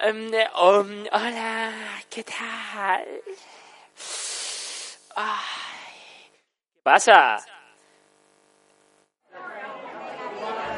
[0.00, 1.72] Eh, um, hola,
[2.08, 3.04] ¿qué tal?
[5.16, 5.34] Ay,
[6.72, 7.36] ¿Qué pasa?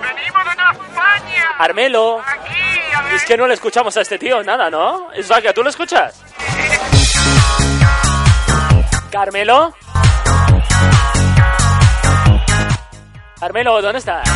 [0.01, 1.45] ¡Venimos de España!
[1.59, 2.23] Carmelo,
[3.12, 5.12] es que no le escuchamos a este tío, nada, ¿no?
[5.12, 6.25] Es que ¿tú lo escuchas?
[9.12, 9.75] Carmelo.
[13.39, 14.27] Carmelo, ¿dónde estás?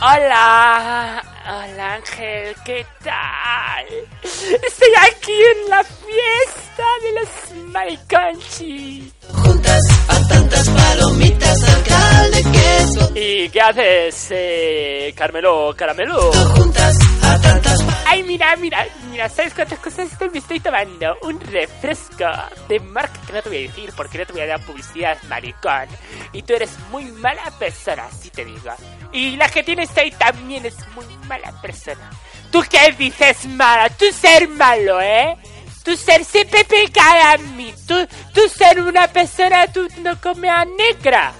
[0.00, 3.86] Hola, hola Ángel, ¿qué tal?
[4.22, 9.12] Estoy aquí en la fiesta de los mariconchi.
[9.32, 13.12] Juntas a tantas palomitas, alcalde queso.
[13.14, 16.32] ¿Y qué haces, eh, Carmelo Caramelo?
[16.54, 21.16] Juntas a tantas Ay, mira, mira, mira, ¿sabes cuántas cosas estoy, me estoy tomando?
[21.22, 22.24] Un refresco
[22.68, 25.18] de marca que no te voy a decir porque no te voy a dar publicidad,
[25.28, 25.88] maricón.
[26.32, 28.72] Y tú eres muy mala persona, así te digo.
[29.12, 32.10] Y la que tienes ahí también es muy mala persona.
[32.50, 33.88] ¿Tú qué dices mala?
[33.90, 35.36] Tú ser malo, ¿eh?
[35.82, 37.72] Tú ser siempre pegada a mí.
[37.86, 37.94] Tú,
[38.34, 41.32] tú ser una persona, tú no comes a negra.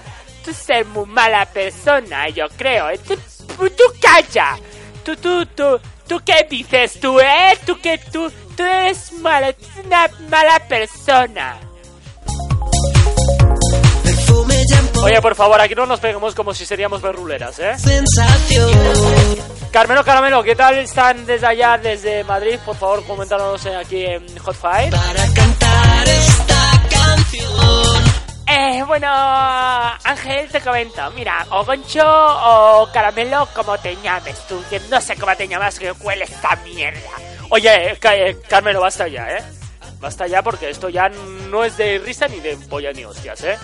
[0.43, 2.89] Tú ser muy mala persona, yo creo.
[2.89, 2.97] ¿eh?
[2.99, 3.15] Tú,
[3.57, 4.57] tú calla.
[5.03, 7.57] Tú, tú, tú, tú qué dices tú, ¿eh?
[7.65, 11.66] Tú que tú, tú eres mala, tú eres una mala persona.
[15.03, 17.77] Oye, por favor, aquí no nos peguemos como si seríamos berruleras, ¿eh?
[17.77, 18.71] sensación.
[19.71, 22.57] Carmelo Caramelo, ¿qué tal están desde allá, desde Madrid?
[22.65, 24.91] Por favor, coméntanos aquí en Hot Fire.
[24.91, 28.03] Para cantar esta canción.
[28.47, 29.07] Eh, bueno,
[30.03, 31.11] Ángel, te comento.
[31.11, 34.61] Mira, o Goncho o Caramelo, como te llames tú.
[34.69, 36.99] Que no sé cómo te llamas, que huele esta mierda.
[37.49, 39.43] Oye, eh, Carmelo, basta ya, ¿eh?
[39.99, 43.57] Basta ya porque esto ya no es de risa ni de polla ni hostias, ¿eh?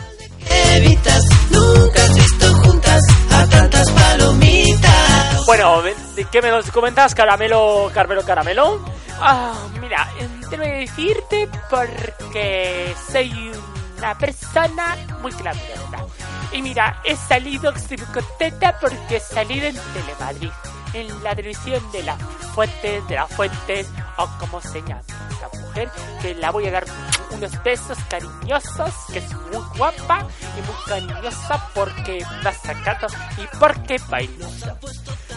[0.49, 5.45] Evitas, nunca has visto juntas a tantas palomitas.
[5.45, 8.79] Bueno, ¿de ¿qué me comentas, Caramelo, Carmelo Caramelo?
[9.19, 13.51] Ah, mira, eh, debo decirte porque soy
[13.97, 16.05] una persona muy clamorosa.
[16.51, 20.51] Y mira, he salido, estoy muy contenta porque he salido en Telemadrid,
[20.93, 22.21] en la televisión de las
[22.53, 23.87] fuentes, de las fuentes,
[24.17, 25.89] o como se llama esta mujer,
[26.21, 26.85] que la voy a dar
[27.31, 30.27] unos besos cariñosos, que es muy guapa
[30.57, 34.47] y muy cariñosa porque me ha sacado y porque bailo.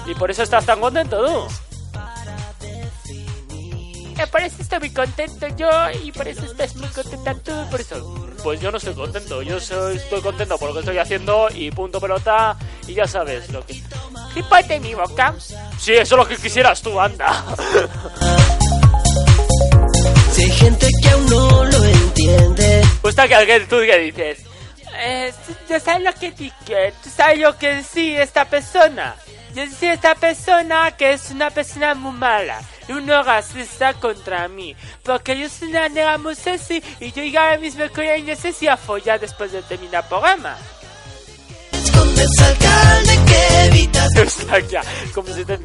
[0.06, 1.65] Y por eso estás tan contento, tú.
[4.30, 5.68] Por eso estoy muy contento yo
[6.02, 8.26] y por eso estás muy contenta tú, por eso.
[8.42, 11.70] Pues yo no estoy contento, yo soy- estoy contento por lo que estoy haciendo y
[11.70, 12.56] punto pelota
[12.86, 13.82] y ya sabes lo que...
[14.34, 15.34] ¿Qué mi boca?
[15.78, 17.44] Sí, eso es lo que quisieras tú, anda.
[20.32, 22.82] Si hay gente que aún no lo entiende.
[23.00, 24.38] Pues está que que- tú qué dices.
[24.98, 25.32] Eh,
[25.68, 26.92] ¿tú sabes lo que dije?
[27.02, 29.16] ¿Tú sabes lo que sí esta persona?
[29.54, 34.74] Yo sí esta persona que es una persona muy mala y una racista contra mí.
[35.02, 38.22] Porque yo soy una negra muy sexy y yo llego ahora mismo con ella y
[38.22, 40.56] no sé si a follar después de terminar el programa.
[41.72, 44.06] Escondes alcalde que evitas.
[44.70, 44.82] Ya,
[45.14, 45.58] como si te...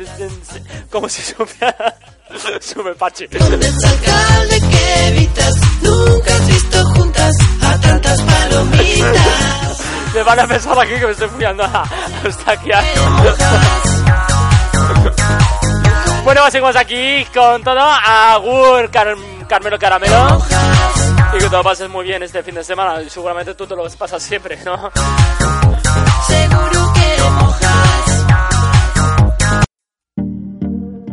[0.90, 1.96] como si supiera...
[2.62, 3.28] Sube pache.
[3.32, 5.56] Escondes alcalde que evitas.
[5.82, 9.82] Nunca has visto juntas a tantas palomitas.
[10.14, 11.86] Me van a pensar aquí que me estoy follando a
[12.26, 12.84] Eustaquia.
[16.34, 17.82] Bueno, seguimos aquí con todo.
[17.82, 19.18] Agur, Car-
[19.50, 20.42] Carmelo Caramelo.
[21.34, 23.02] Y que te lo pases muy bien este fin de semana.
[23.02, 24.78] Y seguramente tú te lo pasas siempre, ¿no?
[26.28, 28.26] Seguro que mojas.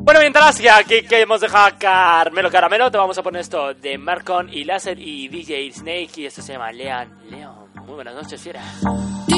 [0.05, 3.75] Bueno, mientras que aquí que hemos dejado a Carmelo Caramelo, te vamos a poner esto
[3.75, 6.11] de Marcon y Láser y DJ Snake.
[6.19, 7.29] Y esto se llama Leon.
[7.29, 7.73] Leon.
[7.87, 8.63] Muy buenas noches, fiera.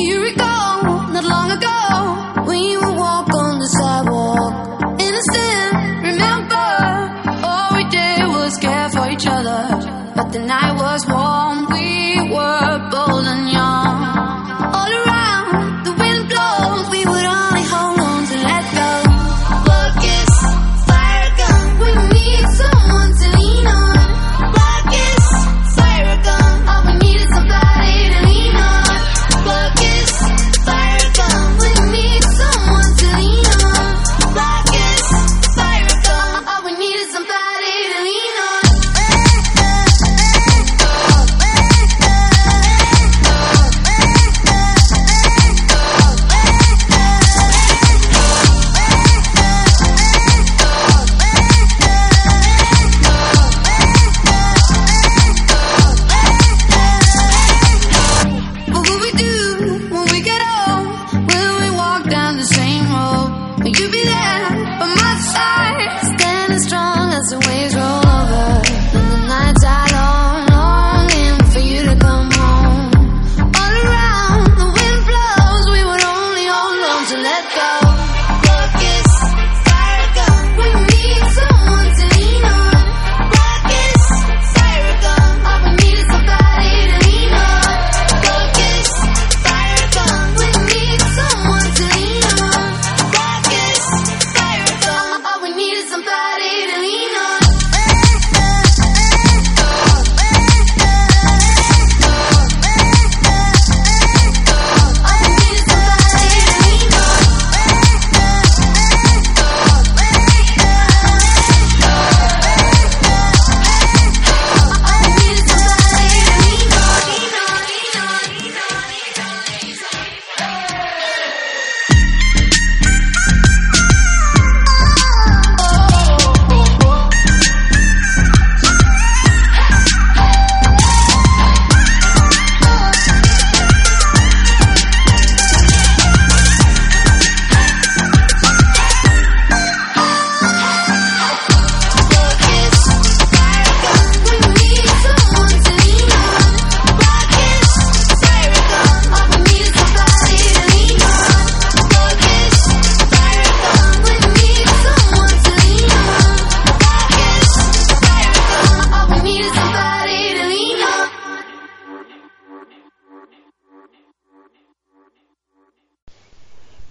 [0.01, 0.83] You recall
[1.13, 4.53] not long ago you would walk on the sidewalk?
[4.99, 5.73] Innocent,
[6.09, 6.69] remember?
[7.77, 7.85] We
[8.93, 9.63] for each other.
[10.17, 13.20] But the night was warm, we were bold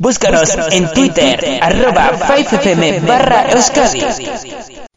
[0.09, 4.88] Búscanos en Twitter, arroba 5fm barra Euskadi.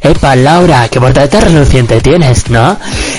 [0.00, 2.76] Epa, Laura, qué portada reluciente tienes, ¿no?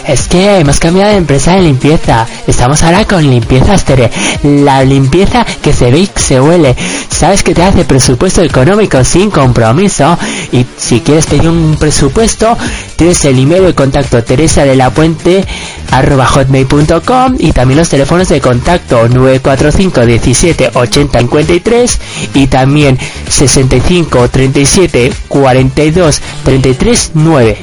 [0.07, 2.25] Es que hemos cambiado de empresa de limpieza.
[2.47, 4.09] Estamos ahora con Limpieza Astere.
[4.43, 6.75] La limpieza que se ve y se huele.
[7.09, 10.17] Sabes que te hace presupuesto económico sin compromiso.
[10.53, 12.57] Y si quieres pedir un presupuesto,
[12.95, 15.45] tienes el email de contacto teresa de la puente
[15.91, 21.99] arroba hotmail.com y también los teléfonos de contacto 945 17 80 53
[22.35, 26.68] y también 65 37 42 33
[27.13, 27.57] 9.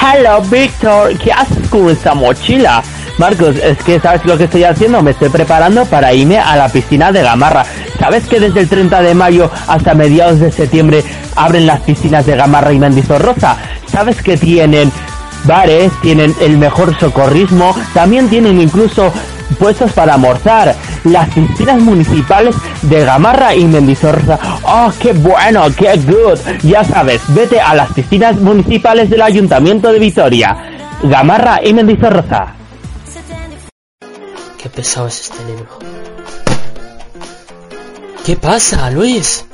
[0.00, 2.82] Hello, Víctor, ¿qué haces con esa mochila?
[3.18, 5.00] Marcos, es que ¿sabes lo que estoy haciendo?
[5.00, 7.64] Me estoy preparando para irme a la piscina de Gamarra.
[7.98, 11.04] ¿Sabes que desde el 30 de mayo hasta mediados de septiembre
[11.36, 13.56] abren las piscinas de Gamarra y Mendizorroza?
[13.86, 14.90] ¿Sabes que tienen
[15.44, 19.12] bares, tienen el mejor socorrismo, también tienen incluso
[19.56, 20.74] puestos para almorzar.
[21.04, 24.38] Las piscinas municipales de Gamarra y Mendizorroza.
[24.62, 25.66] ¡Oh, qué bueno!
[25.76, 26.38] ¡Qué good!
[26.62, 30.56] Ya sabes, vete a las piscinas municipales del Ayuntamiento de Vitoria.
[31.02, 32.54] Gamarra y Mendizorroza.
[34.60, 35.78] Qué pesado es este libro.
[38.26, 39.44] ¿Qué pasa, Luis?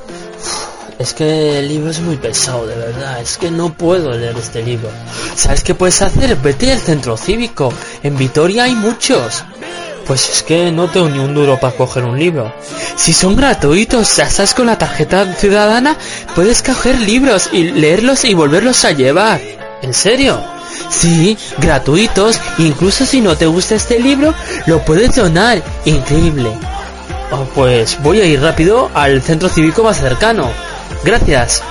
[0.97, 3.19] Es que el libro es muy pesado, de verdad.
[3.21, 4.89] Es que no puedo leer este libro.
[5.35, 6.35] ¿Sabes qué puedes hacer?
[6.37, 7.71] Vete al centro cívico.
[8.01, 9.43] En Vitoria hay muchos.
[10.07, 12.53] Pues es que no tengo ni un duro para coger un libro.
[12.95, 15.97] Si son gratuitos, ya sabes, con la tarjeta ciudadana,
[16.35, 19.41] puedes coger libros y leerlos y volverlos a llevar.
[19.81, 20.39] ¿En serio?
[20.89, 22.39] Sí, gratuitos.
[22.59, 24.33] Incluso si no te gusta este libro,
[24.67, 25.61] lo puedes donar.
[25.85, 26.51] Increíble.
[27.31, 30.49] Oh, pues voy a ir rápido al centro cívico más cercano.
[31.03, 31.63] Gracias.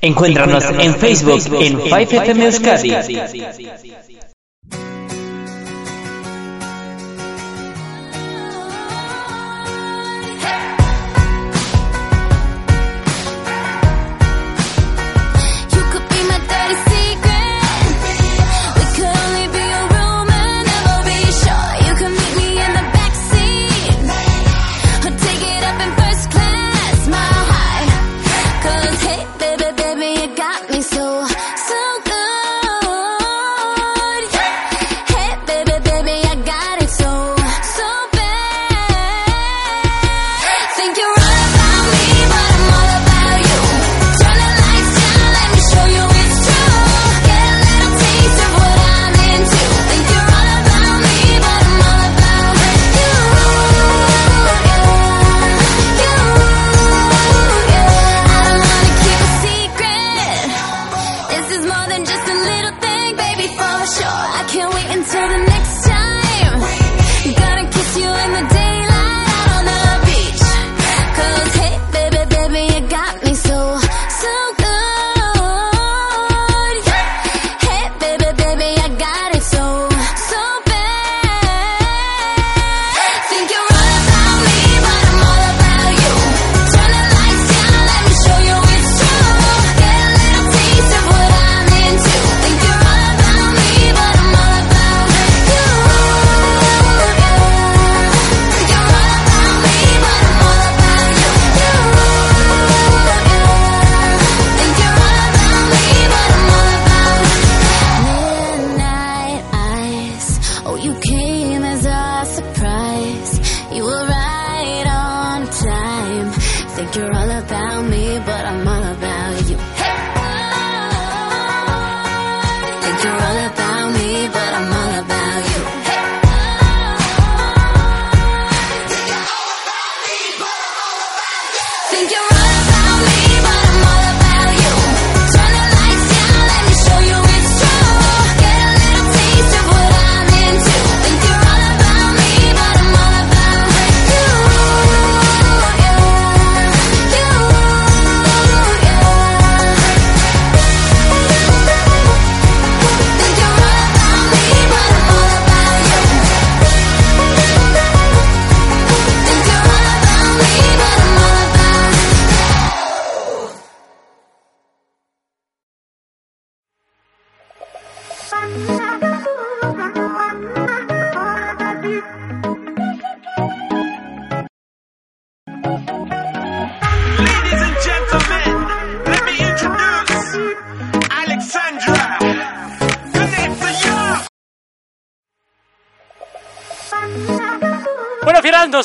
[0.00, 4.07] Encuéntranos en Facebook en 5FM Euskadi.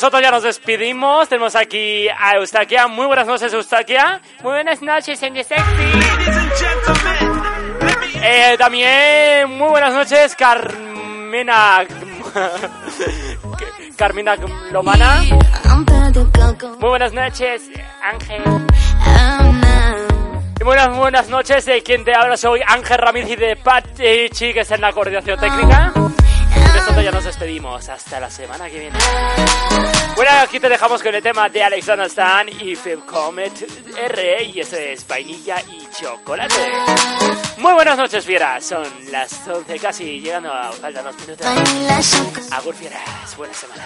[0.04, 1.30] Nosotros ya nos despedimos.
[1.30, 2.90] Tenemos aquí a Eustaquia.
[2.90, 4.20] Muy buenas noches, Eustaquia.
[4.42, 5.64] Muy buenas noches The Sexy.
[8.22, 11.86] Eh, también, muy buenas noches, Carmena.
[13.96, 14.36] Carmina
[14.74, 15.22] Lomana.
[16.80, 17.70] Muy buenas noches,
[18.02, 18.44] Ángel.
[20.60, 24.60] Y buenas, buenas noches de quien te habla soy Ángel Ramírez y de Pachi, que
[24.60, 25.94] es en la coordinación técnica.
[26.84, 27.88] Nosotros ya nos despedimos.
[27.88, 29.00] Hasta la semana que viene.
[30.16, 33.54] Bueno, aquí te dejamos con el tema de Alexander Stan y Phil Comet
[33.98, 34.44] R.
[34.44, 36.56] Y eso es vainilla y chocolate.
[37.58, 38.66] Muy buenas noches, fieras.
[38.66, 41.48] Son las 11 casi, llegando a faltan dos minutos.
[42.52, 43.38] Agur, fieras.
[43.38, 43.86] Buena semana.